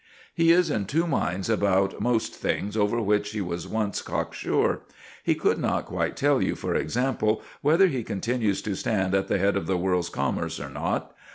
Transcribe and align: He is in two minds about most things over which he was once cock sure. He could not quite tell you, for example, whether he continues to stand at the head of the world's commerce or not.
He 0.33 0.51
is 0.51 0.71
in 0.71 0.85
two 0.85 1.05
minds 1.05 1.47
about 1.47 2.01
most 2.01 2.33
things 2.33 2.75
over 2.75 2.99
which 2.99 3.33
he 3.33 3.41
was 3.41 3.67
once 3.67 4.01
cock 4.01 4.33
sure. 4.33 4.81
He 5.23 5.35
could 5.35 5.59
not 5.59 5.85
quite 5.85 6.17
tell 6.17 6.41
you, 6.41 6.55
for 6.55 6.73
example, 6.73 7.43
whether 7.61 7.85
he 7.85 8.01
continues 8.03 8.63
to 8.63 8.73
stand 8.75 9.13
at 9.13 9.27
the 9.27 9.37
head 9.37 9.55
of 9.55 9.67
the 9.67 9.77
world's 9.77 10.09
commerce 10.09 10.59
or 10.59 10.71
not. 10.71 11.15